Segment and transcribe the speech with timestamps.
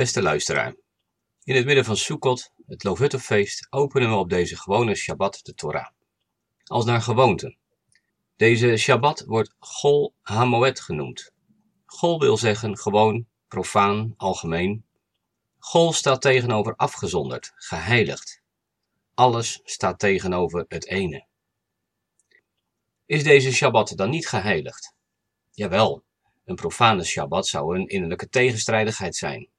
[0.00, 0.74] Beste luisteraar,
[1.44, 5.86] in het midden van Sukkot, het Loofhuttenfeest, openen we op deze gewone Shabbat de Torah.
[6.64, 7.56] Als naar gewoonte.
[8.36, 11.32] Deze Shabbat wordt Gol HaMoed genoemd.
[11.86, 14.84] Gol wil zeggen gewoon, profaan, algemeen.
[15.58, 18.42] Gol staat tegenover afgezonderd, geheiligd.
[19.14, 21.26] Alles staat tegenover het ene.
[23.06, 24.94] Is deze Shabbat dan niet geheiligd?
[25.50, 26.04] Jawel,
[26.44, 29.49] een profane Shabbat zou een innerlijke tegenstrijdigheid zijn.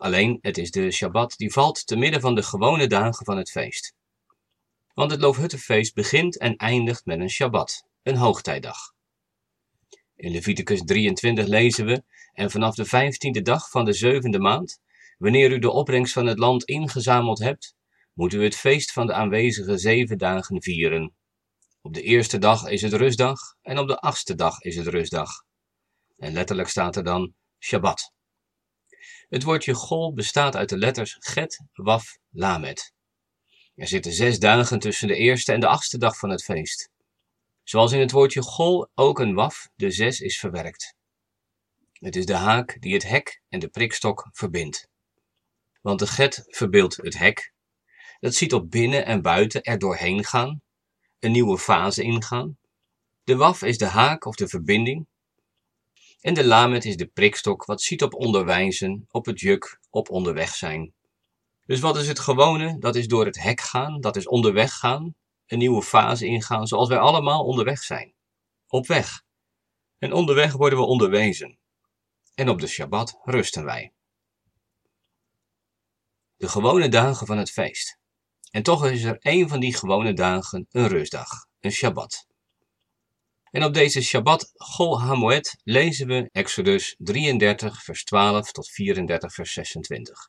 [0.00, 3.50] Alleen het is de Shabbat die valt te midden van de gewone dagen van het
[3.50, 3.94] feest.
[4.94, 8.76] Want het Loofhuttenfeest begint en eindigt met een Shabbat, een hoogtijdag.
[10.16, 14.80] In Leviticus 23 lezen we, en vanaf de vijftiende dag van de zevende maand,
[15.18, 17.74] wanneer u de opbrengst van het land ingezameld hebt,
[18.12, 21.14] moet u het feest van de aanwezige zeven dagen vieren.
[21.80, 25.30] Op de eerste dag is het rustdag en op de achtste dag is het rustdag.
[26.16, 28.12] En letterlijk staat er dan Shabbat.
[29.30, 32.92] Het woordje gol bestaat uit de letters get, waf, lamet.
[33.74, 36.90] Er zitten zes dagen tussen de eerste en de achtste dag van het feest.
[37.62, 40.94] Zoals in het woordje gol ook een waf, de zes, is verwerkt.
[41.92, 44.88] Het is de haak die het hek en de prikstok verbindt.
[45.80, 47.52] Want de get verbeeldt het hek.
[48.20, 50.62] Dat ziet op binnen en buiten er doorheen gaan,
[51.18, 52.58] een nieuwe fase ingaan.
[53.24, 55.06] De waf is de haak of de verbinding
[56.20, 60.54] en de lamet is de prikstok wat ziet op onderwijzen, op het juk, op onderweg
[60.54, 60.94] zijn.
[61.66, 62.78] Dus wat is het gewone?
[62.78, 65.14] Dat is door het hek gaan, dat is onderweg gaan,
[65.46, 68.14] een nieuwe fase ingaan, zoals wij allemaal onderweg zijn.
[68.66, 69.22] Op weg.
[69.98, 71.58] En onderweg worden we onderwezen.
[72.34, 73.92] En op de Shabbat rusten wij.
[76.36, 77.98] De gewone dagen van het feest.
[78.50, 81.28] En toch is er één van die gewone dagen een rustdag,
[81.60, 82.26] een Shabbat.
[83.50, 89.52] En op deze Shabbat Gol HaMoed lezen we Exodus 33 vers 12 tot 34 vers
[89.52, 90.28] 26.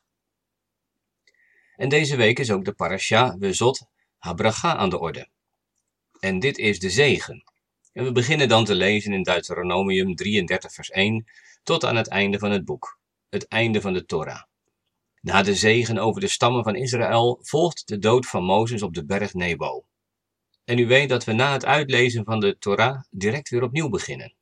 [1.76, 3.86] En deze week is ook de parasha Wezot
[4.18, 5.28] Habracha aan de orde.
[6.20, 7.44] En dit is de zegen.
[7.92, 11.24] En we beginnen dan te lezen in Deuteronomium 33 vers 1
[11.62, 14.42] tot aan het einde van het boek, het einde van de Torah.
[15.20, 19.04] Na de zegen over de stammen van Israël volgt de dood van Mozes op de
[19.04, 19.84] berg Nebo.
[20.64, 24.34] En u weet dat we na het uitlezen van de Torah direct weer opnieuw beginnen.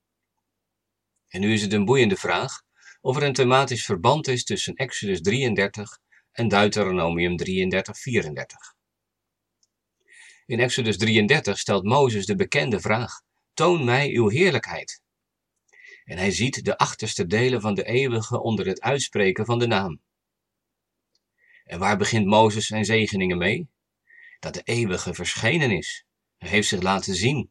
[1.28, 2.62] En nu is het een boeiende vraag
[3.00, 5.98] of er een thematisch verband is tussen Exodus 33
[6.32, 8.74] en Deuteronomium 33, 34.
[10.46, 13.22] In Exodus 33 stelt Mozes de bekende vraag:
[13.54, 15.02] Toon mij uw heerlijkheid.
[16.04, 20.00] En hij ziet de achterste delen van de eeuwige onder het uitspreken van de naam.
[21.64, 23.68] En waar begint Mozes zijn zegeningen mee?
[24.38, 26.04] Dat de eeuwige verschenen is
[26.48, 27.50] heeft zich laten zien.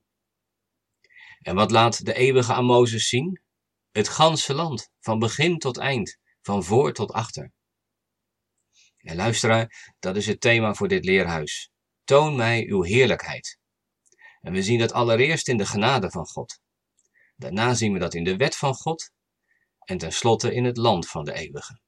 [1.42, 3.42] En wat laat de eeuwige aan Mozes zien?
[3.92, 7.52] Het ganse land, van begin tot eind, van voor tot achter.
[8.98, 11.70] En luisteraar, dat is het thema voor dit leerhuis.
[12.04, 13.60] Toon mij uw heerlijkheid.
[14.42, 16.60] En we zien dat allereerst in de genade van God.
[17.36, 19.12] Daarna zien we dat in de wet van God.
[19.80, 21.80] En tenslotte in het land van de eeuwige.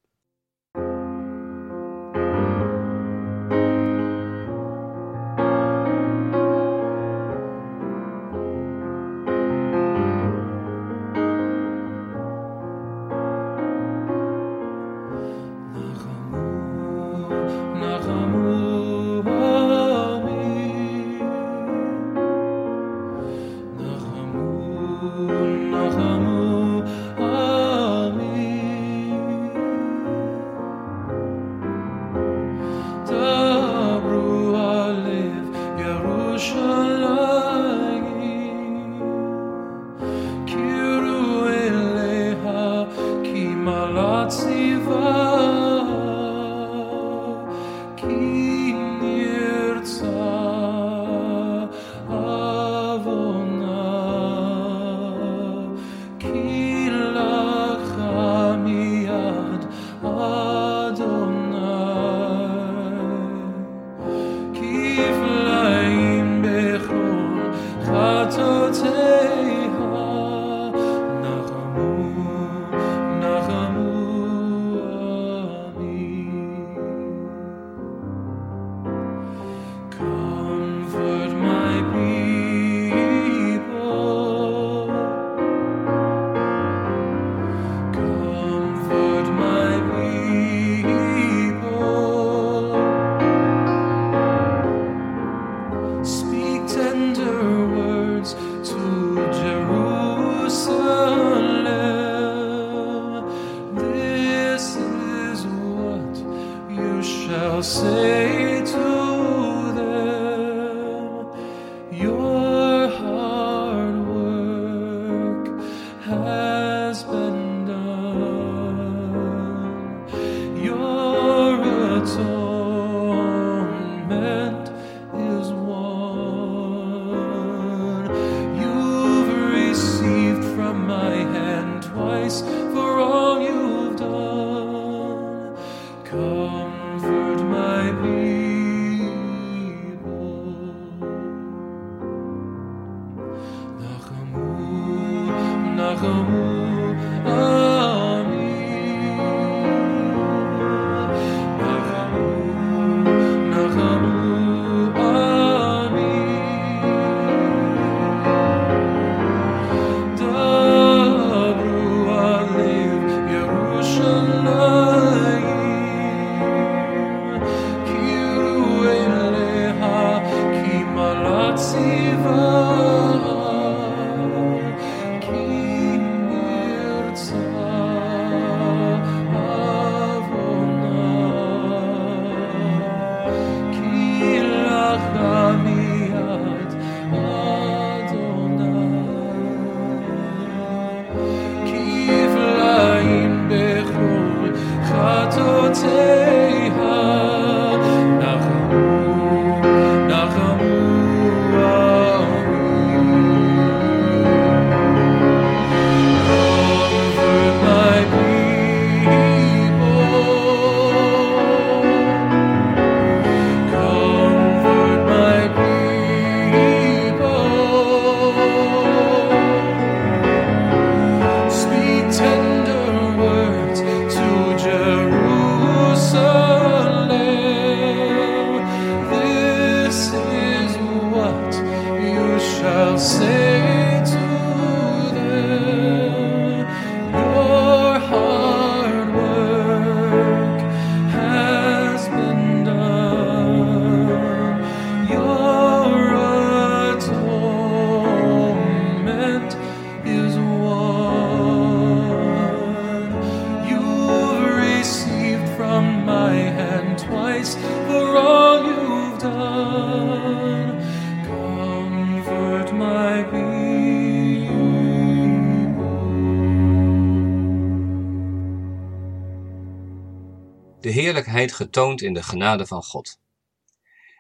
[271.50, 273.20] Getoond in de genade van God.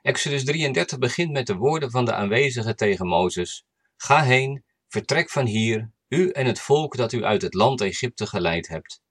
[0.01, 3.65] Exodus 33 begint met de woorden van de aanwezigen tegen Mozes:
[3.97, 8.27] Ga heen, vertrek van hier, u en het volk dat u uit het land Egypte
[8.27, 9.01] geleid hebt,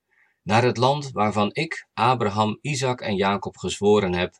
[0.43, 4.35] naar het land waarvan ik, Abraham, Isaac en Jacob gezworen heb: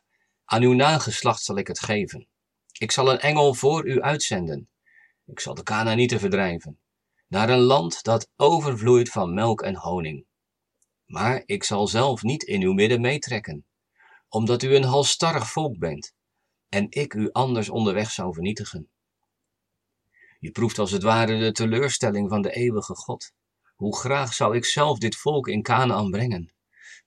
[0.45, 2.27] aan uw nageslacht zal ik het geven.
[2.77, 4.69] Ik zal een engel voor u uitzenden.
[5.25, 6.79] Ik zal de Canaanieten verdrijven,
[7.27, 10.25] naar een land dat overvloeit van melk en honing.
[11.11, 13.65] Maar ik zal zelf niet in uw midden meetrekken,
[14.29, 16.13] omdat u een halstarrig volk bent
[16.69, 18.89] en ik u anders onderweg zou vernietigen.
[20.39, 23.31] Je proeft als het ware de teleurstelling van de eeuwige God.
[23.75, 26.53] Hoe graag zou ik zelf dit volk in Canaan brengen,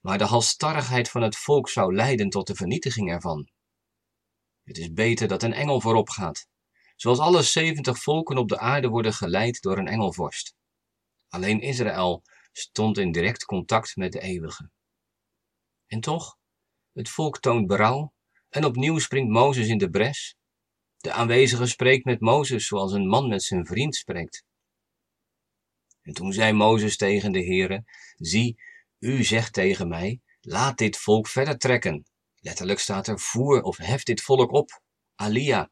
[0.01, 3.49] maar de halstarrigheid van het volk zou leiden tot de vernietiging ervan.
[4.63, 6.47] Het is beter dat een engel voorop gaat,
[6.95, 10.55] zoals alle zeventig volken op de aarde worden geleid door een engelvorst.
[11.29, 12.23] Alleen Israël
[12.57, 14.69] stond in direct contact met de eeuwige.
[15.85, 16.37] En toch,
[16.91, 18.13] het volk toont berouw
[18.49, 20.35] en opnieuw springt Mozes in de bres.
[20.97, 24.45] De aanwezige spreekt met Mozes zoals een man met zijn vriend spreekt.
[26.01, 27.83] En toen zei Mozes tegen de Heere,
[28.15, 28.61] zie,
[28.99, 32.05] u zegt tegen mij, laat dit volk verder trekken.
[32.35, 34.81] Letterlijk staat er, voer of hef dit volk op,
[35.15, 35.71] Alia.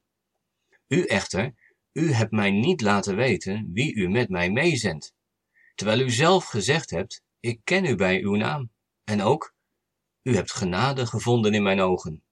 [0.87, 1.53] U echter,
[1.91, 5.13] u hebt mij niet laten weten wie u met mij meezendt.
[5.75, 8.71] Terwijl u zelf gezegd hebt, ik ken u bij uw naam.
[9.03, 9.55] En ook,
[10.21, 12.23] u hebt genade gevonden in mijn ogen.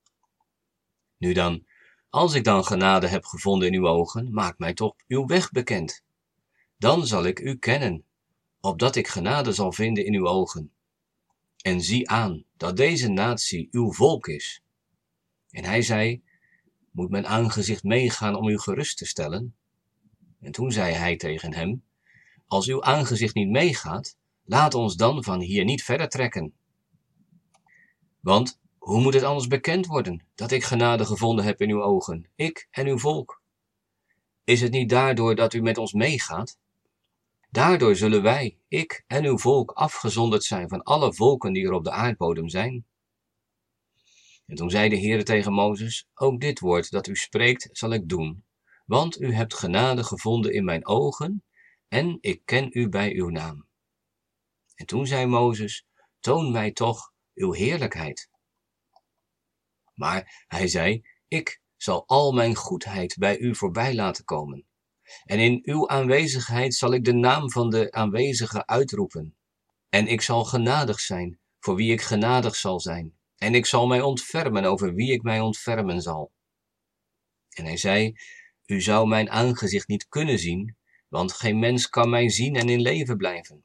[1.17, 1.65] Nu dan,
[2.09, 6.03] als ik dan genade heb gevonden in uw ogen, maak mij toch uw weg bekend.
[6.77, 8.05] Dan zal ik u kennen,
[8.59, 10.71] opdat ik genade zal vinden in uw ogen.
[11.61, 14.61] En zie aan dat deze natie uw volk is.
[15.49, 16.23] En hij zei,
[16.91, 19.55] moet mijn aangezicht meegaan om u gerust te stellen?
[20.39, 21.83] En toen zei hij tegen hem,
[22.51, 26.53] als uw aangezicht niet meegaat, laat ons dan van hier niet verder trekken.
[28.19, 32.29] Want hoe moet het anders bekend worden dat ik genade gevonden heb in uw ogen,
[32.35, 33.41] ik en uw volk?
[34.43, 36.57] Is het niet daardoor dat u met ons meegaat?
[37.49, 41.83] Daardoor zullen wij, ik en uw volk, afgezonderd zijn van alle volken die er op
[41.83, 42.85] de aardbodem zijn.
[44.45, 48.09] En toen zei de Heer tegen Mozes, ook dit woord dat u spreekt zal ik
[48.09, 48.43] doen,
[48.85, 51.43] want u hebt genade gevonden in mijn ogen
[51.91, 53.67] en ik ken u bij uw naam.
[54.75, 55.85] En toen zei Mozes,
[56.19, 58.29] toon mij toch uw heerlijkheid.
[59.93, 64.65] Maar hij zei, ik zal al mijn goedheid bij u voorbij laten komen.
[65.23, 69.35] En in uw aanwezigheid zal ik de naam van de aanwezige uitroepen.
[69.89, 73.17] En ik zal genadig zijn voor wie ik genadig zal zijn.
[73.35, 76.31] En ik zal mij ontfermen over wie ik mij ontfermen zal.
[77.49, 78.15] En hij zei,
[78.65, 80.75] u zou mijn aangezicht niet kunnen zien,
[81.11, 83.63] want geen mens kan mij zien en in leven blijven.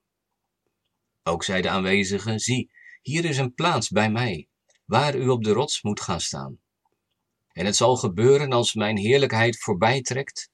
[1.22, 2.70] Ook zei de aanwezige, zie,
[3.02, 4.48] hier is een plaats bij mij,
[4.84, 6.58] waar u op de rots moet gaan staan.
[7.52, 10.50] En het zal gebeuren als mijn heerlijkheid voorbij trekt,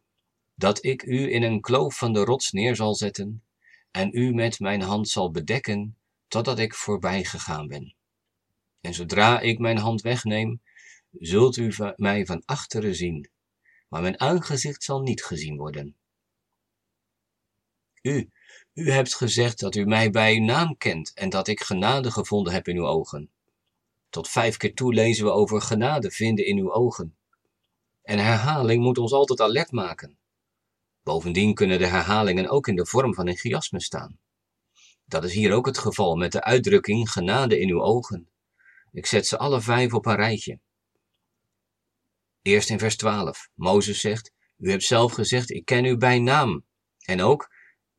[0.54, 3.44] dat ik u in een kloof van de rots neer zal zetten,
[3.90, 5.96] en u met mijn hand zal bedekken,
[6.28, 7.94] totdat ik voorbij gegaan ben.
[8.80, 10.62] En zodra ik mijn hand wegneem,
[11.10, 13.30] zult u mij van achteren zien,
[13.88, 15.96] maar mijn aangezicht zal niet gezien worden.
[18.02, 18.30] U,
[18.72, 22.52] u hebt gezegd dat u mij bij uw naam kent en dat ik genade gevonden
[22.52, 23.30] heb in uw ogen.
[24.10, 27.16] Tot vijf keer toe lezen we over genade vinden in uw ogen.
[28.02, 30.18] En herhaling moet ons altijd alert maken.
[31.02, 34.18] Bovendien kunnen de herhalingen ook in de vorm van een chiasme staan.
[35.04, 38.28] Dat is hier ook het geval met de uitdrukking genade in uw ogen.
[38.92, 40.58] Ik zet ze alle vijf op een rijtje.
[42.42, 43.48] Eerst in vers 12.
[43.54, 46.64] Mozes zegt, u hebt zelf gezegd, ik ken u bij naam.
[47.04, 47.51] En ook,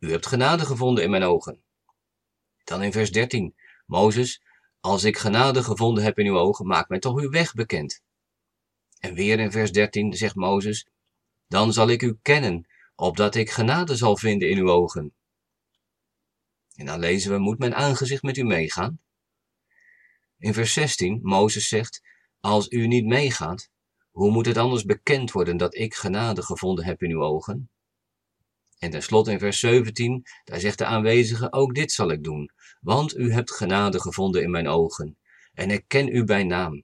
[0.03, 1.63] u hebt genade gevonden in mijn ogen.
[2.63, 3.55] Dan in vers 13.
[3.86, 4.41] Mozes,
[4.79, 8.01] als ik genade gevonden heb in uw ogen, maak mij toch uw weg bekend.
[9.00, 10.88] En weer in vers 13 zegt Mozes,
[11.48, 15.13] dan zal ik u kennen, opdat ik genade zal vinden in uw ogen.
[16.75, 19.00] En dan lezen we, moet mijn aangezicht met u meegaan?
[20.38, 22.01] In vers 16, Mozes zegt,
[22.39, 23.69] als u niet meegaat,
[24.12, 27.69] hoe moet het anders bekend worden dat ik genade gevonden heb in uw ogen?
[28.83, 32.49] En tenslotte in vers 17, daar zegt de aanwezige, ook dit zal ik doen,
[32.79, 35.17] want u hebt genade gevonden in mijn ogen,
[35.53, 36.83] en ik ken u bij naam.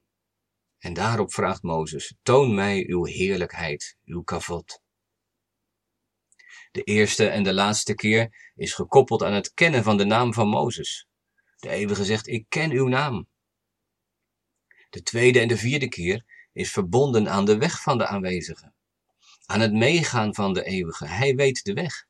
[0.78, 4.82] En daarop vraagt Mozes, toon mij uw heerlijkheid, uw kavot.
[6.72, 10.48] De eerste en de laatste keer is gekoppeld aan het kennen van de naam van
[10.48, 11.08] Mozes.
[11.56, 13.28] De eeuwige zegt, ik ken uw naam.
[14.90, 18.74] De tweede en de vierde keer is verbonden aan de weg van de aanwezige.
[19.50, 21.06] Aan het meegaan van de eeuwige.
[21.06, 22.06] Hij weet de weg.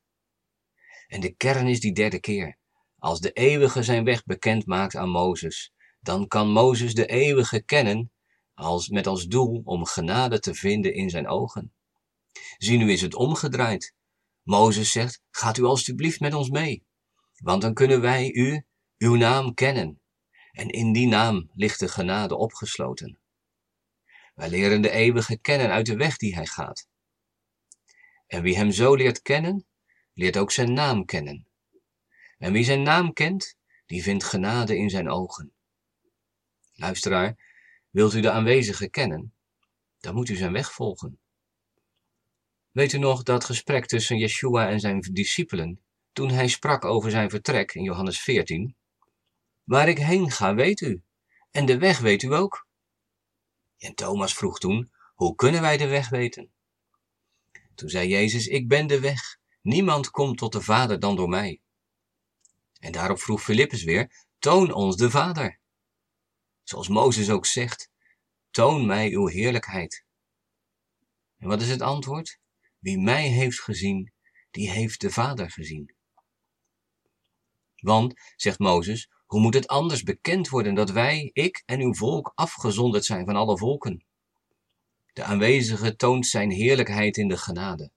[1.08, 2.58] En de kern is die derde keer.
[2.98, 8.12] Als de eeuwige zijn weg bekend maakt aan Mozes, dan kan Mozes de eeuwige kennen
[8.53, 11.74] als, met als doel om genade te vinden in zijn ogen.
[12.58, 13.93] Zie nu is het omgedraaid.
[14.43, 16.86] Mozes zegt, gaat u alstublieft met ons mee,
[17.36, 18.65] want dan kunnen wij u,
[18.98, 20.01] uw naam kennen.
[20.51, 23.19] En in die naam ligt de genade opgesloten.
[24.34, 26.88] Wij leren de eeuwige kennen uit de weg die hij gaat.
[28.29, 29.65] En wie hem zo leert kennen,
[30.13, 31.48] leert ook zijn naam kennen.
[32.38, 35.53] En wie zijn naam kent, die vindt genade in zijn ogen.
[36.74, 37.36] Luisteraar,
[37.89, 39.33] wilt u de aanwezige kennen,
[40.00, 41.19] dan moet u zijn weg volgen.
[42.71, 45.81] Weet u nog dat gesprek tussen Yeshua en zijn discipelen,
[46.12, 48.75] toen hij sprak over zijn vertrek in Johannes 14?
[49.63, 51.01] Waar ik heen ga, weet u,
[51.51, 52.67] en de weg weet u ook.
[53.77, 56.51] En Thomas vroeg toen, hoe kunnen wij de weg weten?
[57.79, 59.38] Toen zei Jezus, ik ben de weg.
[59.62, 61.62] Niemand komt tot de Vader dan door mij.
[62.79, 65.59] En daarop vroeg Filippus weer, toon ons de Vader.
[66.63, 67.89] Zoals Mozes ook zegt,
[68.50, 70.05] toon mij uw heerlijkheid.
[71.38, 72.39] En wat is het antwoord?
[72.79, 74.13] Wie mij heeft gezien,
[74.51, 75.95] die heeft de Vader gezien.
[77.75, 82.31] Want, zegt Mozes, hoe moet het anders bekend worden dat wij, ik en uw volk,
[82.36, 84.05] afgezonderd zijn van alle volken?
[85.13, 87.92] De aanwezige toont zijn heerlijkheid in de genade.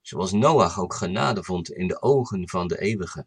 [0.00, 3.26] Zoals Noach ook genade vond in de ogen van de eeuwige.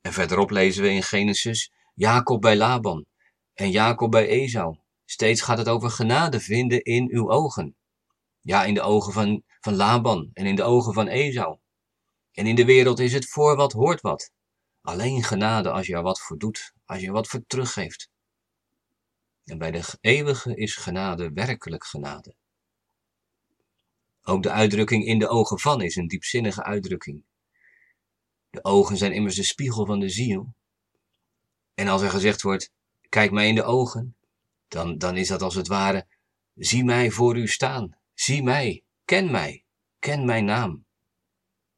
[0.00, 3.06] En verderop lezen we in Genesis Jacob bij Laban
[3.54, 4.76] en Jacob bij Esau.
[5.04, 7.76] Steeds gaat het over genade vinden in uw ogen.
[8.40, 11.58] Ja, in de ogen van, van Laban en in de ogen van Esau.
[12.32, 14.30] En in de wereld is het voor wat hoort wat.
[14.80, 18.10] Alleen genade als je er wat voor doet, als je er wat voor teruggeeft.
[19.46, 22.34] En bij de eeuwige is genade werkelijk genade.
[24.22, 27.24] Ook de uitdrukking in de ogen van is een diepzinnige uitdrukking.
[28.50, 30.54] De ogen zijn immers de spiegel van de ziel.
[31.74, 32.72] En als er gezegd wordt,
[33.08, 34.16] kijk mij in de ogen,
[34.68, 36.06] dan, dan is dat als het ware,
[36.54, 39.64] zie mij voor u staan, zie mij, ken mij,
[39.98, 40.86] ken mijn naam.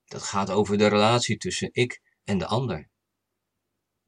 [0.04, 2.88] Dat gaat over de relatie tussen ik en de ander.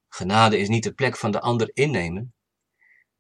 [0.09, 2.35] Genade is niet de plek van de ander innemen,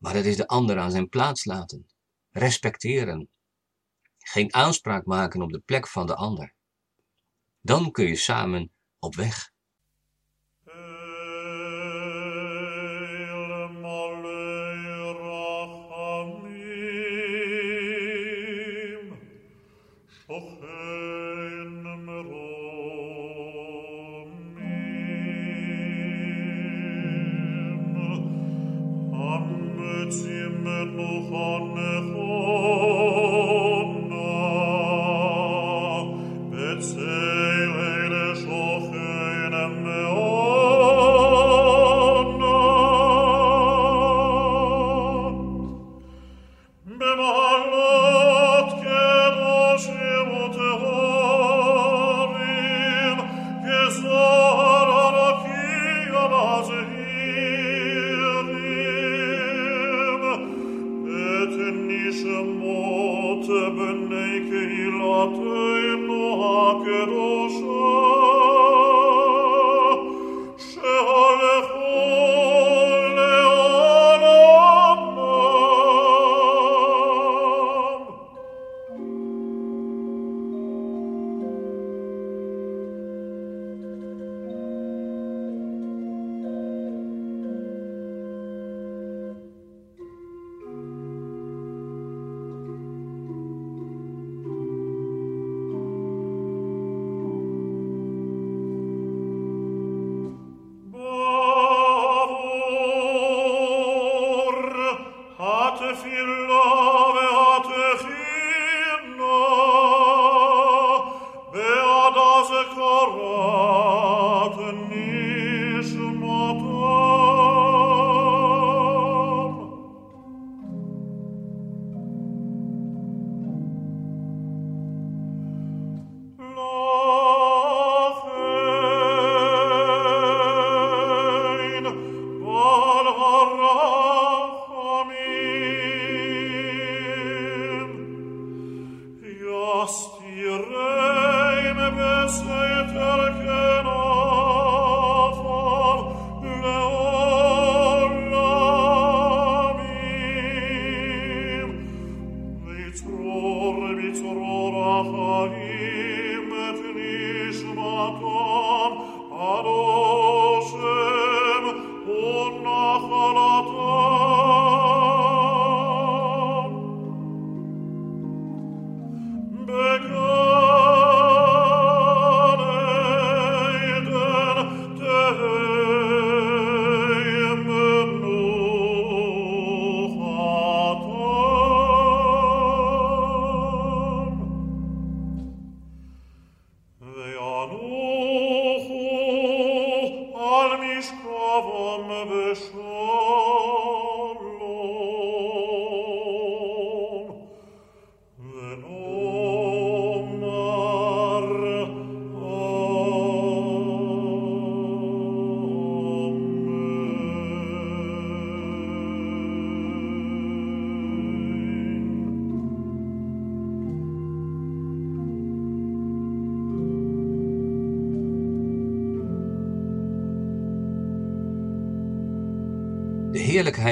[0.00, 1.87] maar het is de ander aan zijn plaats laten,
[2.30, 3.30] respecteren,
[4.19, 6.54] geen aanspraak maken op de plek van de ander.
[7.61, 9.50] Dan kun je samen op weg.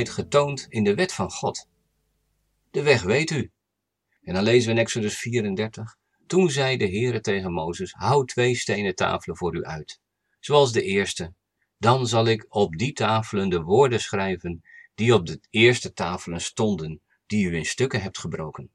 [0.06, 1.68] Getoond in de wet van God.
[2.70, 3.50] De weg weet u.
[4.22, 5.96] En dan lezen we in Exodus 34.
[6.26, 10.00] Toen zei de Heere tegen Mozes, hou twee stenen tafelen voor u uit,
[10.40, 11.34] zoals de eerste.
[11.78, 14.62] Dan zal ik op die tafelen de woorden schrijven
[14.94, 18.70] die op de eerste tafelen stonden, die u in stukken hebt gebroken.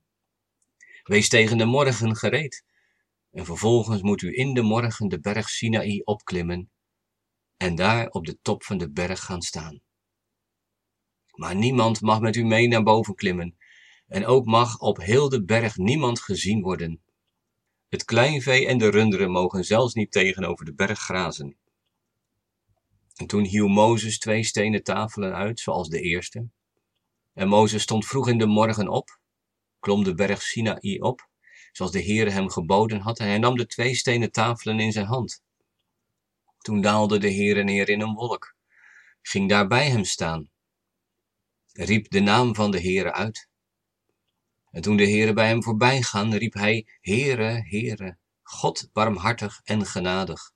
[1.03, 2.63] Wees tegen de morgen gereed.
[3.31, 6.71] En vervolgens moet u in de morgen de berg Sinaï opklimmen
[7.57, 9.81] en daar op de top van de berg gaan staan.
[11.33, 13.57] Maar niemand mag met u mee naar boven klimmen,
[14.07, 17.01] en ook mag op heel de berg niemand gezien worden.
[17.89, 21.57] Het kleinvee en de runderen mogen zelfs niet tegenover de berg grazen.
[23.15, 26.47] En toen hieuw Mozes twee stenen tafelen uit, zoals de eerste.
[27.33, 29.19] En Mozes stond vroeg in de morgen op,
[29.79, 31.27] klom de berg Sinaï op,
[31.71, 35.05] zoals de Heere hem geboden had, en hij nam de twee stenen tafelen in zijn
[35.05, 35.43] hand.
[36.57, 38.55] Toen daalde de Heere neer in een wolk,
[39.21, 40.51] ging daar bij hem staan
[41.73, 43.47] riep de naam van de Heere uit.
[44.71, 50.51] En toen de Heere bij hem voorbijgaan, riep hij, Heere, Heere, God barmhartig en genadig,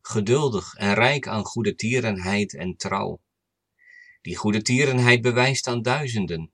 [0.00, 3.20] geduldig en rijk aan goede tierenheid en trouw.
[4.20, 6.52] Die goede tierenheid bewijst aan duizenden,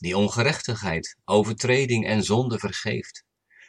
[0.00, 3.24] die ongerechtigheid, overtreding en zonde vergeeft,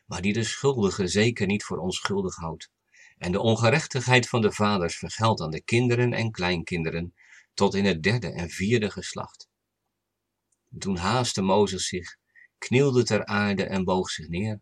[0.05, 2.69] maar die de schuldige zeker niet voor onschuldig houdt,
[3.17, 7.13] en de ongerechtigheid van de vaders vergeldt aan de kinderen en kleinkinderen,
[7.53, 9.48] tot in het derde en vierde geslacht.
[10.77, 12.17] Toen haastte Mozes zich,
[12.57, 14.61] knielde ter aarde en boog zich neer.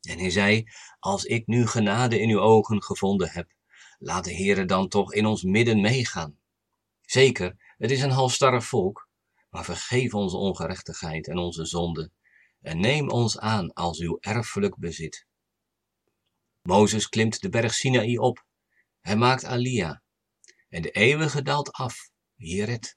[0.00, 0.64] En hij zei,
[0.98, 3.52] als ik nu genade in uw ogen gevonden heb,
[3.98, 6.38] laat de Heere dan toch in ons midden meegaan.
[7.00, 9.08] Zeker, het is een halstarrig volk,
[9.50, 12.10] maar vergeef onze ongerechtigheid en onze zonde
[12.60, 15.26] en neem ons aan als uw erfelijk bezit.
[16.62, 18.46] Mozes klimt de berg Sinaï op.
[19.00, 20.02] Hij maakt Alia.
[20.68, 22.96] En de eeuwige daalt af, Jeret.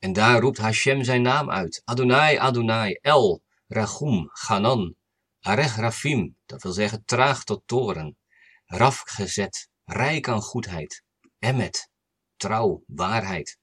[0.00, 1.82] En daar roept Hashem zijn naam uit.
[1.84, 4.94] Adonai, Adonai, El, Rachum, Ganan,
[5.40, 8.16] Arech Rafim, dat wil zeggen traag tot toren.
[8.64, 11.04] Raf gezet, rijk aan goedheid.
[11.38, 11.90] Emmet,
[12.36, 13.58] trouw, waarheid.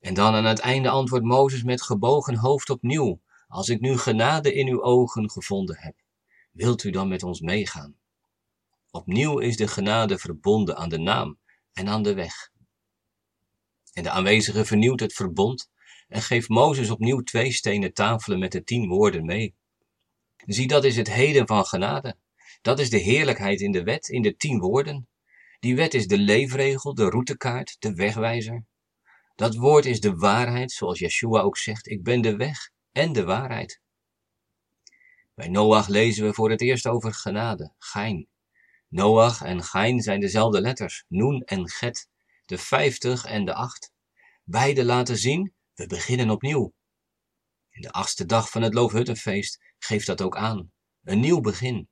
[0.00, 3.20] En dan aan het einde antwoordt Mozes met gebogen hoofd opnieuw.
[3.48, 5.94] Als ik nu genade in uw ogen gevonden heb,
[6.52, 7.96] wilt u dan met ons meegaan?
[8.90, 11.38] Opnieuw is de genade verbonden aan de naam
[11.72, 12.50] en aan de weg.
[13.96, 15.70] En de aanwezige vernieuwt het verbond
[16.08, 19.54] en geeft Mozes opnieuw twee stenen tafelen met de tien woorden mee.
[20.46, 22.16] Zie, dat is het heden van genade.
[22.62, 25.08] Dat is de heerlijkheid in de wet, in de tien woorden.
[25.60, 28.64] Die wet is de leefregel, de routekaart, de wegwijzer.
[29.34, 33.24] Dat woord is de waarheid, zoals Yeshua ook zegt, ik ben de weg en de
[33.24, 33.80] waarheid.
[35.34, 38.28] Bij Noach lezen we voor het eerst over genade, gein.
[38.88, 42.08] Noach en gein zijn dezelfde letters, noen en get,
[42.46, 43.92] de vijftig en de acht.
[44.44, 46.74] Beide laten zien, we beginnen opnieuw.
[47.70, 51.88] In de achtste dag van het Loofhuttenfeest geeft dat ook aan, een nieuw begin.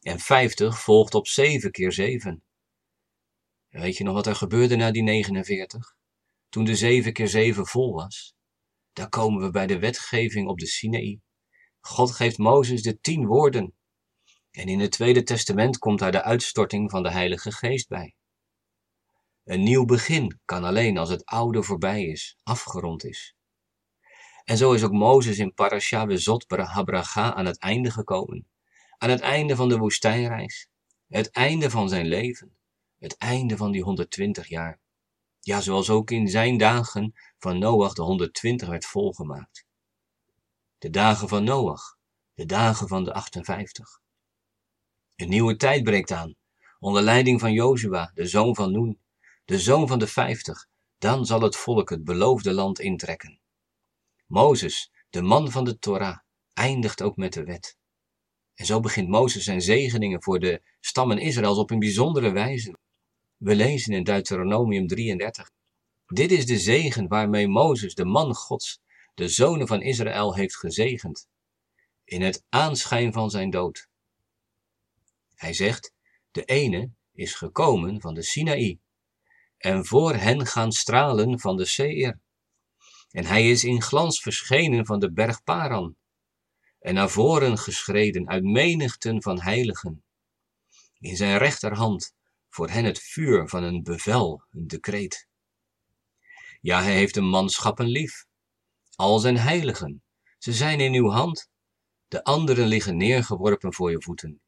[0.00, 2.44] En vijftig volgt op zeven keer zeven.
[3.68, 5.94] Weet je nog wat er gebeurde na die 49?
[6.48, 8.34] Toen de zeven keer zeven vol was?
[8.92, 11.20] Daar komen we bij de wetgeving op de Sinaï.
[11.80, 13.74] God geeft Mozes de tien woorden.
[14.50, 18.14] En in het Tweede Testament komt daar de uitstorting van de Heilige Geest bij.
[19.46, 23.34] Een nieuw begin kan alleen als het oude voorbij is, afgerond is.
[24.44, 28.48] En zo is ook Mozes in Parasha Bezot Habracha aan het einde gekomen.
[28.98, 30.68] Aan het einde van de woestijnreis.
[31.08, 32.56] Het einde van zijn leven.
[32.98, 34.80] Het einde van die 120 jaar.
[35.40, 39.66] Ja, zoals ook in zijn dagen van Noach de 120 werd volgemaakt.
[40.78, 41.96] De dagen van Noach,
[42.34, 44.00] de dagen van de 58.
[45.16, 46.34] Een nieuwe tijd breekt aan,
[46.78, 49.00] onder leiding van Jozua, de zoon van Noen,
[49.46, 50.66] de zoon van de 50.
[50.98, 53.40] Dan zal het volk het beloofde land intrekken.
[54.26, 56.18] Mozes, de man van de Torah,
[56.52, 57.76] eindigt ook met de wet.
[58.54, 62.78] En zo begint Mozes zijn zegeningen voor de stammen Israëls op een bijzondere wijze.
[63.36, 65.50] We lezen in Deuteronomium 33.
[66.06, 68.80] Dit is de zegen waarmee Mozes, de man Gods,
[69.14, 71.28] de zonen van Israël heeft gezegend,
[72.04, 73.88] in het aanschijn van zijn dood.
[75.34, 75.92] Hij zegt,
[76.30, 78.80] de ene is gekomen van de Sinaï,
[79.56, 82.20] en voor hen gaan stralen van de Seir.
[83.10, 85.96] En hij is in glans verschenen van de berg Paran,
[86.78, 90.04] en naar voren geschreden uit menigten van heiligen.
[90.98, 92.14] In zijn rechterhand
[92.48, 95.28] voor hen het vuur van een bevel, een decreet.
[96.60, 98.26] Ja, hij heeft een manschappen lief,
[98.94, 100.02] al zijn heiligen,
[100.38, 101.48] ze zijn in uw hand,
[102.08, 104.40] de anderen liggen neergeworpen voor je voeten.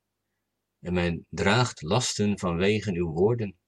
[0.80, 3.58] En men draagt lasten vanwege uw woorden.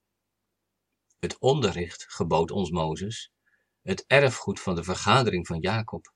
[1.21, 3.31] Het onderricht gebood ons Mozes,
[3.81, 6.13] het erfgoed van de vergadering van Jacob.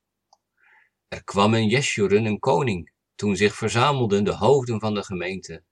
[1.08, 5.64] Er kwam in Jeshurun een koning, toen zich verzamelden de hoofden van de gemeente,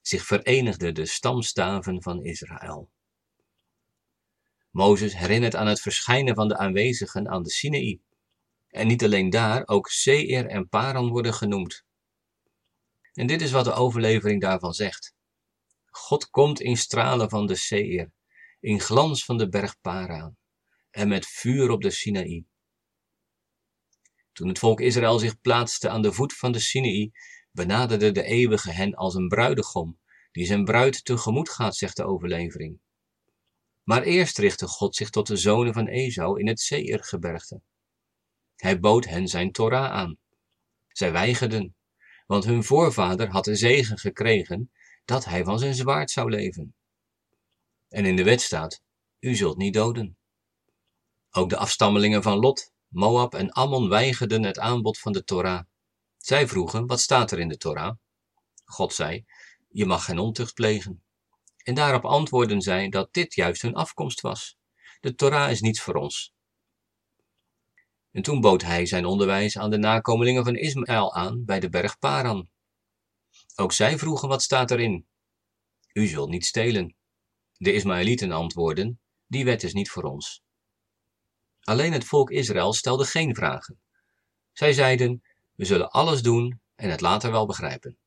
[0.00, 2.90] zich verenigden de stamstaven van Israël.
[4.70, 8.00] Mozes herinnert aan het verschijnen van de aanwezigen aan de Sinaï.
[8.68, 11.84] En niet alleen daar, ook Seir en Paran worden genoemd.
[13.12, 15.14] En dit is wat de overlevering daarvan zegt.
[15.86, 18.14] God komt in stralen van de Seir,
[18.66, 20.36] in glans van de berg Paran,
[20.90, 22.46] en met vuur op de Sinaï.
[24.32, 27.12] Toen het volk Israël zich plaatste aan de voet van de Sinaï,
[27.50, 29.98] benaderde de eeuwige hen als een bruidegom,
[30.32, 32.78] die zijn bruid tegemoet gaat, zegt de overlevering.
[33.82, 37.62] Maar eerst richtte God zich tot de zonen van Esau in het Seirgebergte.
[38.56, 40.18] Hij bood hen zijn Torah aan.
[40.88, 41.76] Zij weigerden,
[42.26, 44.70] want hun voorvader had de zegen gekregen
[45.04, 46.75] dat hij van zijn zwaard zou leven.
[47.88, 48.82] En in de wet staat,
[49.18, 50.16] u zult niet doden.
[51.30, 55.64] Ook de afstammelingen van Lot, Moab en Ammon weigerden het aanbod van de Torah.
[56.16, 57.96] Zij vroegen, wat staat er in de Torah?
[58.64, 59.24] God zei,
[59.68, 61.02] je mag geen ontucht plegen.
[61.62, 64.56] En daarop antwoordden zij dat dit juist hun afkomst was.
[65.00, 66.34] De Torah is niets voor ons.
[68.10, 71.98] En toen bood hij zijn onderwijs aan de nakomelingen van Ismaël aan bij de berg
[71.98, 72.48] Paran.
[73.54, 75.06] Ook zij vroegen wat staat erin.
[75.92, 76.95] U zult niet stelen.
[77.58, 80.42] De Ismaëlieten antwoordden, die wet is niet voor ons.
[81.60, 83.80] Alleen het volk Israël stelde geen vragen.
[84.52, 85.22] Zij zeiden,
[85.54, 87.98] we zullen alles doen en het later wel begrijpen.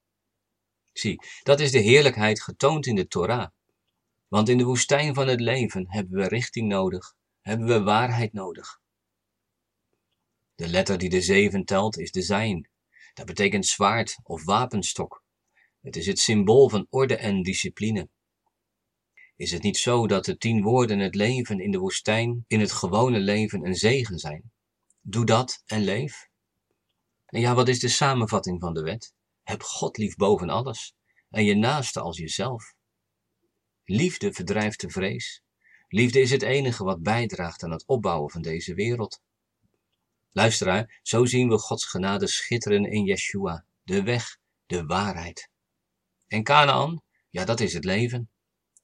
[0.91, 3.47] Zie, dat is de heerlijkheid getoond in de Torah.
[4.27, 8.79] Want in de woestijn van het leven hebben we richting nodig, hebben we waarheid nodig.
[10.55, 12.69] De letter die de zeven telt is de zijn.
[13.13, 15.23] Dat betekent zwaard of wapenstok.
[15.81, 18.09] Het is het symbool van orde en discipline.
[19.39, 22.71] Is het niet zo dat de tien woorden het leven in de woestijn, in het
[22.71, 24.51] gewone leven een zegen zijn?
[25.01, 26.27] Doe dat en leef.
[27.25, 29.13] En ja, wat is de samenvatting van de wet?
[29.43, 30.93] Heb God lief boven alles
[31.29, 32.73] en je naaste als jezelf.
[33.83, 35.41] Liefde verdrijft de vrees.
[35.87, 39.21] Liefde is het enige wat bijdraagt aan het opbouwen van deze wereld.
[40.31, 45.49] Luisteraar, zo zien we Gods genade schitteren in Yeshua, de weg, de waarheid.
[46.27, 48.29] En Canaan, ja, dat is het leven.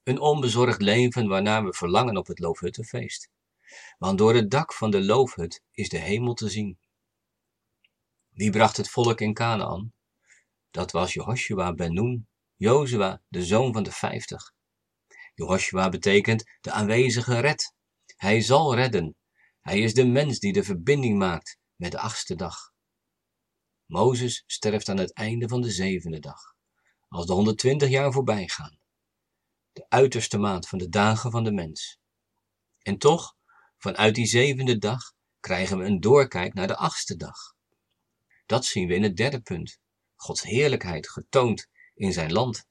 [0.06, 3.28] Een onbezorgd leven waarna we verlangen op het Loofhuttenfeest.
[3.98, 6.78] Want door het dak van de loofhut is de hemel te zien.
[8.28, 9.92] Wie bracht het volk in Canaan?
[10.70, 14.52] Dat was Jehoshua ben Nun, Jozua, de zoon van de vijftig.
[15.34, 17.74] Jehoshua betekent de aanwezige red.
[18.16, 19.16] Hij zal redden.
[19.60, 22.72] Hij is de mens die de verbinding maakt met de achtste dag.
[23.86, 26.54] Mozes sterft aan het einde van de zevende dag,
[27.08, 28.78] als de 120 jaar voorbij gaan.
[29.76, 31.98] De uiterste maat van de dagen van de mens.
[32.82, 33.36] En toch,
[33.76, 37.36] vanuit die zevende dag krijgen we een doorkijk naar de achtste dag.
[38.46, 39.78] Dat zien we in het derde punt.
[40.14, 42.66] Gods heerlijkheid getoond in zijn land.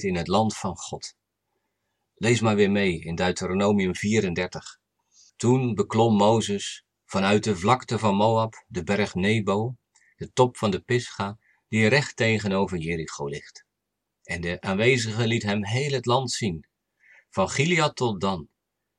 [0.00, 1.14] In het land van God.
[2.14, 4.78] Lees maar weer mee in Deuteronomium 34.
[5.36, 9.76] Toen beklom Mozes vanuit de vlakte van Moab de berg Nebo,
[10.16, 13.64] de top van de Pisga, die recht tegenover Jericho ligt.
[14.22, 16.66] En de aanwezige liet hem heel het land zien,
[17.30, 18.48] van Gilead tot Dan,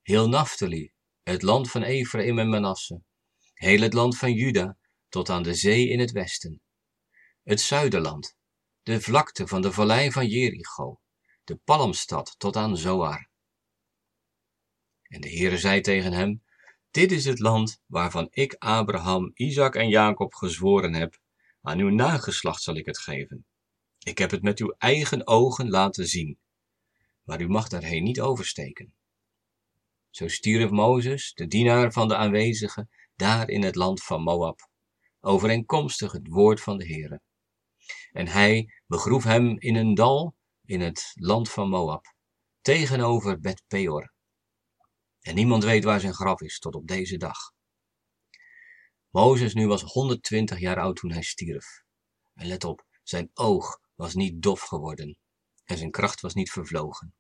[0.02, 3.02] heel Naphtali, het land van Ephraim en Manasse,
[3.54, 4.78] heel het land van Juda
[5.10, 6.62] tot aan de zee in het westen,
[7.44, 8.36] het zuiderland,
[8.84, 11.00] de vlakte van de vallei van Jericho,
[11.43, 13.30] de palmstad tot aan Zoar.
[15.04, 16.43] En de Heere zei tegen hem,
[16.91, 21.17] dit is het land waarvan ik Abraham, Isaac en Jacob gezworen heb,
[21.62, 23.46] aan uw nageslacht zal ik het geven.
[24.00, 26.39] Ik heb het met uw eigen ogen laten zien,
[27.24, 28.93] maar u mag daarheen niet oversteken.
[30.10, 34.69] Zo stierf Mozes, de dienaar van de aanwezigen, daar in het land van Moab,
[35.19, 37.22] overeenkomstig het woord van de Heere.
[38.13, 42.15] En hij begroef hem in een dal in het land van Moab,
[42.62, 44.13] tegenover Bet Peor.
[45.21, 47.38] En niemand weet waar zijn graf is tot op deze dag.
[49.10, 51.84] Mozes nu was 120 jaar oud toen hij stierf.
[52.34, 55.17] En let op, zijn oog was niet dof geworden
[55.63, 57.13] en zijn kracht was niet vervlogen.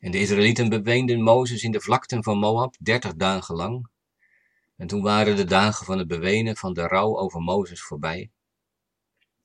[0.00, 3.88] En de Israëlieten beweenden Mozes in de vlakten van Moab dertig dagen lang.
[4.76, 8.30] En toen waren de dagen van het bewenen van de rouw over Mozes voorbij.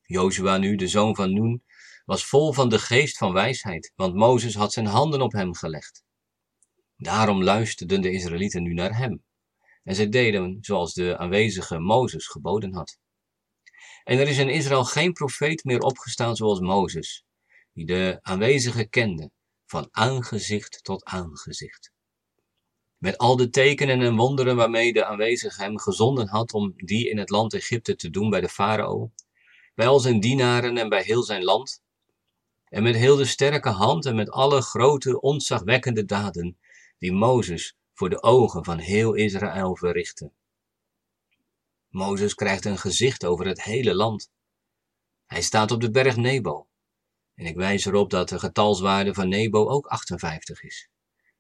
[0.05, 1.63] Jozua nu, de zoon van Nun,
[2.05, 6.03] was vol van de geest van wijsheid, want Mozes had zijn handen op hem gelegd.
[6.97, 9.23] Daarom luisterden de Israëlieten nu naar hem.
[9.83, 12.97] En zij deden zoals de aanwezige Mozes geboden had.
[14.03, 17.25] En er is in Israël geen profeet meer opgestaan zoals Mozes,
[17.73, 19.31] die de aanwezigen kende,
[19.65, 21.91] van aangezicht tot aangezicht.
[22.97, 27.17] Met al de tekenen en wonderen waarmee de aanwezige hem gezonden had om die in
[27.17, 29.11] het land Egypte te doen bij de farao,
[29.75, 31.83] bij al zijn dienaren en bij heel zijn land,
[32.65, 36.57] en met heel de sterke hand en met alle grote, ontzagwekkende daden
[36.97, 40.31] die Mozes voor de ogen van heel Israël verrichtte.
[41.89, 44.31] Mozes krijgt een gezicht over het hele land.
[45.25, 46.67] Hij staat op de berg Nebo.
[47.35, 50.89] En ik wijs erop dat de getalswaarde van Nebo ook 58 is.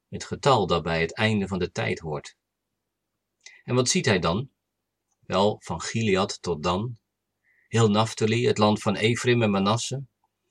[0.09, 2.35] Het getal dat bij het einde van de tijd hoort.
[3.63, 4.49] En wat ziet hij dan?
[5.19, 6.97] Wel, van Gilead tot Dan,
[7.75, 10.03] heel Naphtali, het land van Ephraim en Manasse,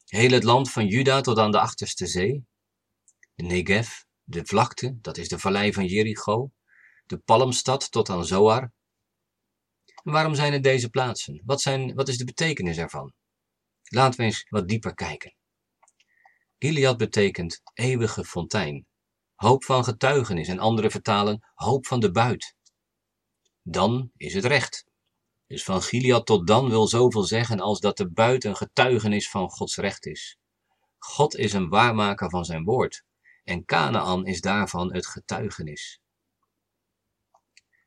[0.05, 2.45] heel het land van Juda tot aan de achterste zee,
[3.35, 3.89] de Negev,
[4.23, 6.51] de vlakte, dat is de vallei van Jericho,
[7.07, 8.73] de palmstad tot aan Zoar.
[10.03, 11.43] En waarom zijn het deze plaatsen?
[11.45, 13.13] Wat, zijn, wat is de betekenis ervan?
[13.83, 15.35] Laten we eens wat dieper kijken.
[16.59, 18.87] Gilead betekent eeuwige fontein,
[19.35, 22.55] hoop van getuigenis en andere vertalen hoop van de buit.
[23.63, 24.85] Dan is het recht.
[25.47, 29.51] Dus van Gilead tot dan wil zoveel zeggen als dat de buit een getuigenis van
[29.51, 30.39] Gods recht is.
[30.99, 33.05] God is een waarmaker van zijn woord
[33.45, 36.01] en Canaan is daarvan het getuigenis.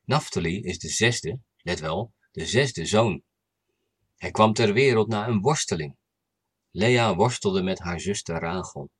[0.04, 3.22] Naphtali is de zesde, let wel, de zesde zoon.
[4.16, 5.96] Hij kwam ter wereld na een worsteling.
[6.70, 8.90] Lea worstelde met haar zuster Rachel.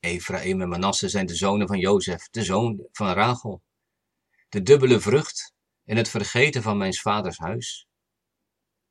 [0.00, 3.62] Ephraim en Manasse zijn de zonen van Jozef, de zoon van Rachel.
[4.48, 5.54] De dubbele vrucht
[5.90, 7.88] en het vergeten van mijn vaders huis.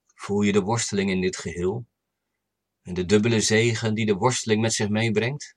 [0.05, 1.87] Voel je de worsteling in dit geheel?
[2.81, 5.55] En de dubbele zegen die de worsteling met zich meebrengt?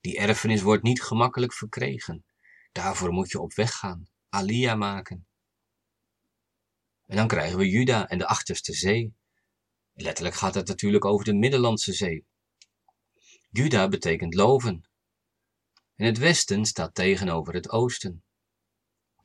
[0.00, 2.24] Die erfenis wordt niet gemakkelijk verkregen.
[2.72, 5.26] Daarvoor moet je op weg gaan, alia maken.
[7.06, 9.14] En dan krijgen we Juda en de achterste zee.
[9.92, 12.26] Letterlijk gaat het natuurlijk over de Middellandse Zee.
[13.50, 14.88] Juda betekent loven.
[15.94, 18.25] En het westen staat tegenover het oosten.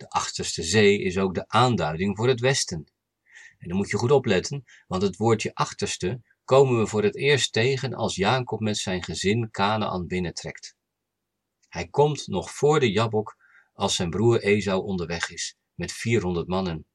[0.02, 2.92] De achterste zee is ook de aanduiding voor het westen.
[3.58, 7.54] En dan moet je goed opletten, want het woordje achterste komen we voor het eerst
[7.54, 10.76] tegen als Jacob met zijn gezin Canaan binnentrekt.
[11.68, 13.38] Hij komt nog voor de Jabok
[13.74, 16.86] als zijn broer Esau onderweg is, met 400 mannen.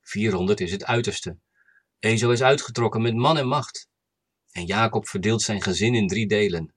[0.00, 1.38] 400 is het uiterste.
[1.98, 3.88] Esau is uitgetrokken met man en macht.
[4.50, 6.74] En Jacob verdeelt zijn gezin in drie delen.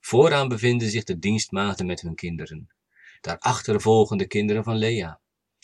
[0.00, 2.77] Vooraan bevinden zich de dienstmaagden met hun kinderen.
[3.20, 5.20] Daarachter volgen de kinderen van Lea.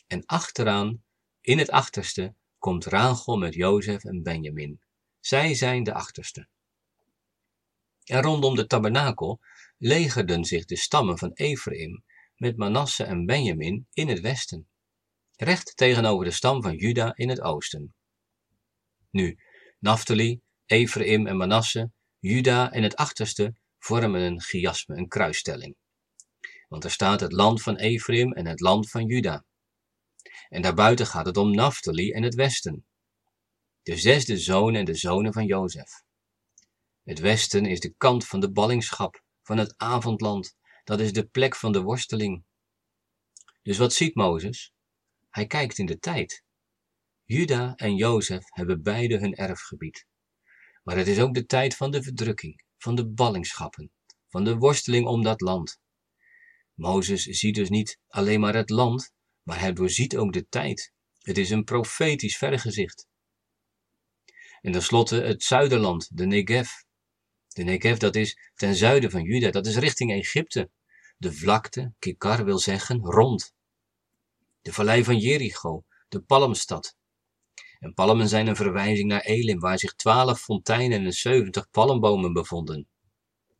[0.07, 1.03] En achteraan,
[1.41, 4.81] in het achterste, komt Rachel met Jozef en Benjamin.
[5.21, 6.49] Zij zijn de achterste.
[8.05, 9.41] En rondom de tabernakel
[9.79, 12.05] legerden zich de stammen van Ephraim
[12.37, 14.69] met Manasse en Benjamin in het westen,
[15.37, 17.95] recht tegenover de stam van Juda in het oosten.
[19.11, 19.39] Nu,
[19.79, 25.77] Naphtali, Ephraim en Manasse, Juda en het achterste vormen een chiasme, een kruisstelling.
[26.75, 29.45] Want er staat het land van Ephraim en het land van Juda.
[30.49, 32.87] En daarbuiten gaat het om Naphtali en het westen.
[33.83, 36.03] De zesde zoon en de zonen van Jozef.
[37.03, 40.57] Het westen is de kant van de ballingschap, van het avondland.
[40.85, 42.45] Dat is de plek van de worsteling.
[43.63, 44.73] Dus wat ziet Mozes?
[45.31, 46.45] Hij kijkt in de tijd.
[47.25, 50.07] Juda en Jozef hebben beide hun erfgebied.
[50.83, 53.91] Maar het is ook de tijd van de verdrukking, van de ballingschappen,
[54.29, 55.83] van de worsteling om dat land.
[56.75, 59.13] Mozes ziet dus niet alleen maar het land,
[59.43, 60.93] maar hij doorziet ook de tijd.
[61.19, 63.07] Het is een profetisch vergezicht.
[64.61, 66.71] En tenslotte het zuiderland, de Negev.
[67.49, 70.71] De Negev, dat is ten zuiden van Juda, dat is richting Egypte.
[71.17, 73.55] De vlakte, Kikar wil zeggen, rond.
[74.63, 76.97] De vallei van Jericho, de palmstad.
[77.79, 82.89] En palmen zijn een verwijzing naar Elim, waar zich twaalf fonteinen en zeventig palmbomen bevonden.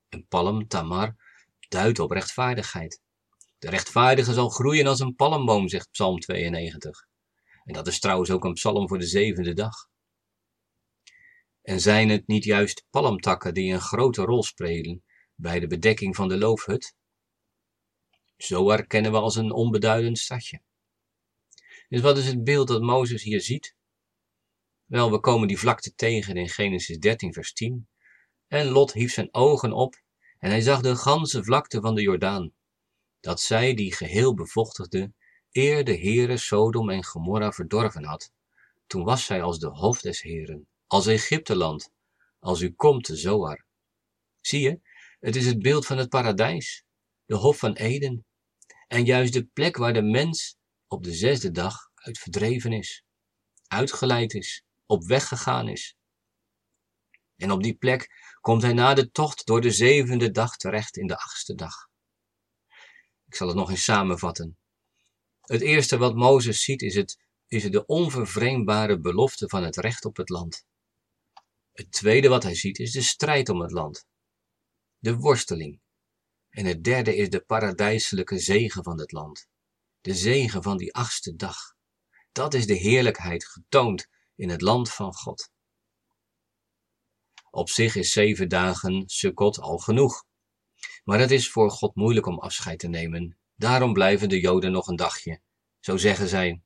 [0.09, 1.17] Een palm, tamar,
[1.69, 3.01] duidt op rechtvaardigheid.
[3.65, 7.07] De rechtvaardige zal groeien als een palmboom, zegt Psalm 92.
[7.65, 9.89] En dat is trouwens ook een psalm voor de zevende dag.
[11.63, 15.05] En zijn het niet juist palmtakken die een grote rol spelen
[15.35, 16.95] bij de bedekking van de loofhut?
[18.37, 20.63] Zo herkennen we als een onbeduidend stadje.
[21.89, 23.77] Dus wat is het beeld dat Mozes hier ziet?
[24.85, 27.89] Wel, we komen die vlakte tegen in Genesis 13, vers 10.
[28.47, 30.03] En Lot hief zijn ogen op
[30.39, 32.53] en hij zag de ganse vlakte van de Jordaan.
[33.25, 35.13] Dat zij die geheel bevochtigde,
[35.53, 38.33] eer de Heere Sodom en Gomorra verdorven had.
[38.87, 41.91] Toen was zij als de hof des Heeren, als Egypteland,
[42.39, 43.65] als u komt Zoar.
[44.41, 44.81] Zie je,
[45.21, 46.85] het is het beeld van het paradijs,
[47.25, 48.27] de hof van Eden,
[48.89, 50.57] en juist de plek waar de mens
[50.87, 53.05] op de zesde dag uit verdreven is,
[53.67, 55.97] uitgeleid is, op weg gegaan is.
[57.37, 58.09] En op die plek
[58.41, 61.93] komt hij na de tocht door de zevende dag terecht in de achtste dag.
[63.35, 64.59] Ik zal het nog eens samenvatten.
[65.41, 70.17] Het eerste wat Mozes ziet is, het, is de onvervreemdbare belofte van het recht op
[70.17, 70.67] het land.
[71.73, 74.07] Het tweede wat hij ziet is de strijd om het land,
[74.99, 75.81] de worsteling.
[76.49, 79.47] En het derde is de paradijselijke zegen van het land,
[80.01, 81.57] de zegen van die achtste dag.
[82.33, 85.51] Dat is de heerlijkheid getoond in het land van God.
[87.51, 90.25] Op zich is zeven dagen Sukkot al genoeg.
[91.05, 93.39] Maar het is voor God moeilijk om afscheid te nemen.
[93.57, 95.41] Daarom blijven de Joden nog een dagje.
[95.81, 96.63] Zo zeggen zij.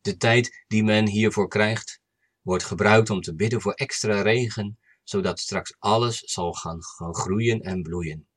[0.00, 2.00] De tijd die men hiervoor krijgt,
[2.42, 7.82] wordt gebruikt om te bidden voor extra regen, zodat straks alles zal gaan, groeien en
[7.82, 8.28] bloeien.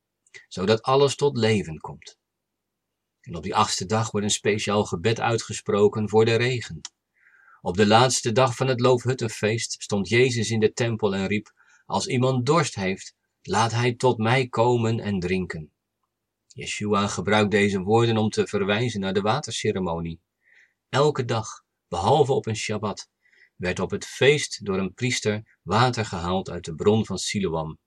[0.47, 2.17] Zodat alles tot leven komt.
[3.21, 6.81] En op die achtste dag wordt een speciaal gebed uitgesproken voor de regen.
[7.61, 11.53] Op de laatste dag van het Loofhuttenfeest stond Jezus in de tempel en riep,
[11.85, 13.15] als iemand dorst heeft,
[13.47, 15.71] laat hij tot mij komen en drinken.
[16.47, 20.21] Yeshua gebruikt deze woorden om te verwijzen naar de waterceremonie.
[20.89, 23.09] Elke dag, behalve op een Shabbat,
[23.55, 27.79] werd op het feest door een priester water gehaald uit de bron van Siloam.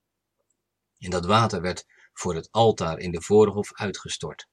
[0.99, 4.49] En dat water werd voor het altaar in de voorhof uitgestort.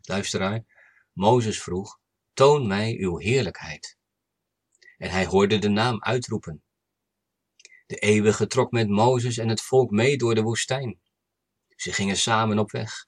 [0.00, 0.64] Luisteraar,
[1.12, 1.98] Mozes vroeg,
[2.32, 3.98] toon mij uw heerlijkheid.
[4.96, 6.62] En hij hoorde de naam uitroepen.
[7.90, 11.00] De eeuwige trok met Mozes en het volk mee door de woestijn.
[11.76, 13.06] Ze gingen samen op weg.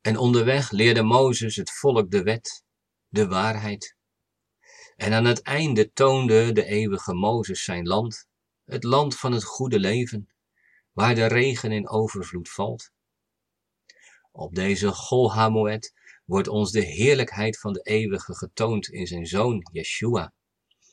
[0.00, 2.64] En onderweg leerde Mozes het volk de wet,
[3.08, 3.96] de waarheid.
[4.96, 8.26] En aan het einde toonde de eeuwige Mozes zijn land,
[8.64, 10.28] het land van het goede leven,
[10.92, 12.90] waar de regen in overvloed valt.
[14.32, 15.92] Op deze Gol Hamoed
[16.24, 20.32] wordt ons de heerlijkheid van de eeuwige getoond in zijn zoon Yeshua.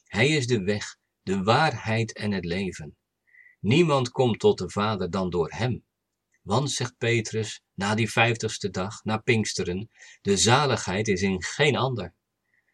[0.04, 0.99] Hij is de weg,
[1.30, 2.98] de waarheid en het leven.
[3.60, 5.86] Niemand komt tot de Vader dan door hem.
[6.42, 9.90] Want, zegt Petrus, na die vijftigste dag, na Pinksteren,
[10.22, 12.14] de zaligheid is in geen ander.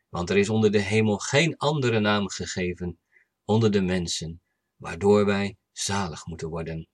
[0.10, 3.00] Want er is onder de hemel geen andere naam gegeven
[3.46, 4.42] onder de mensen,
[4.76, 6.88] waardoor wij zalig moeten worden.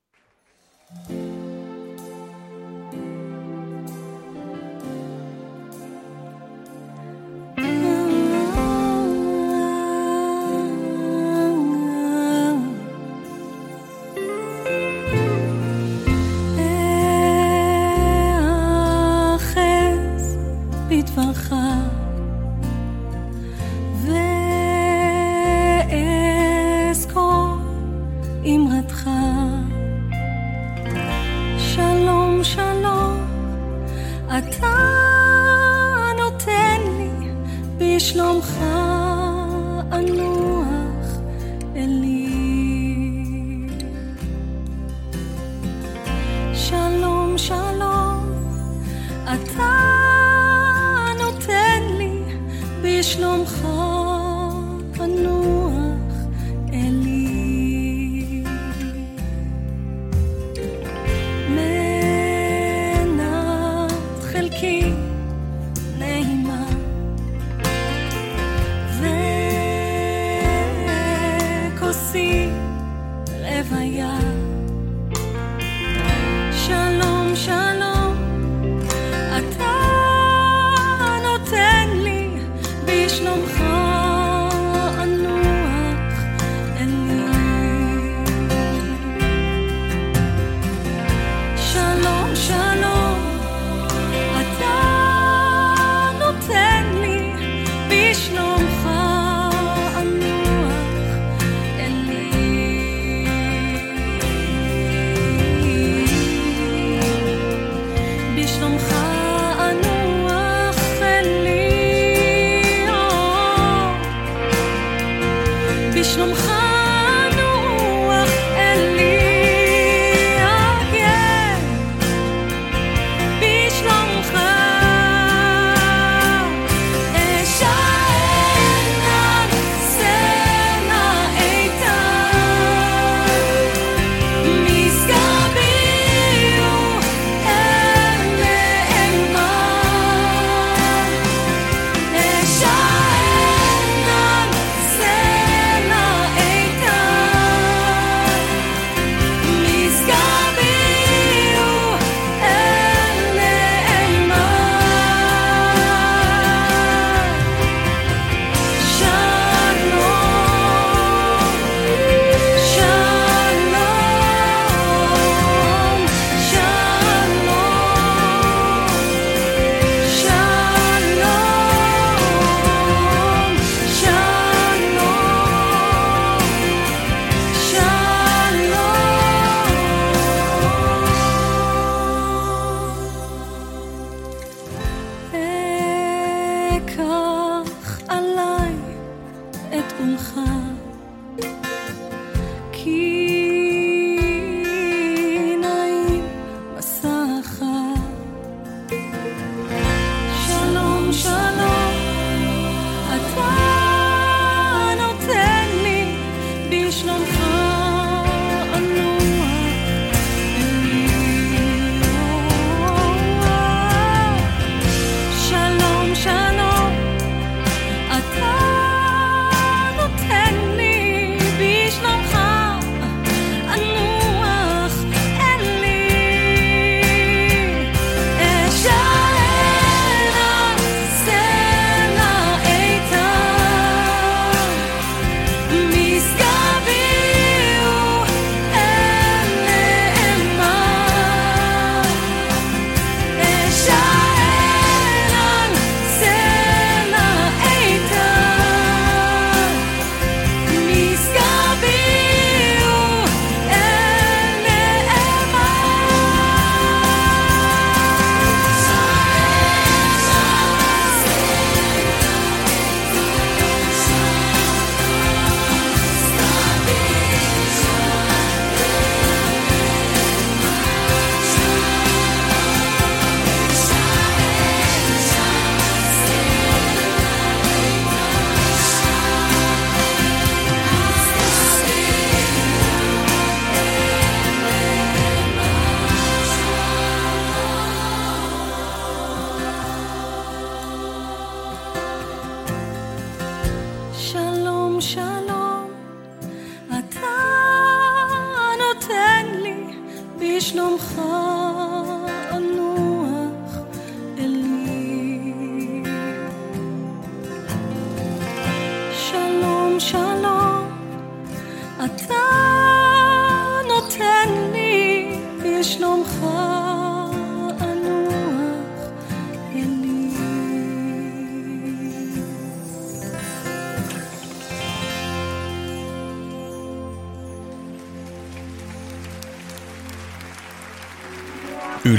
[189.88, 191.61] 同行。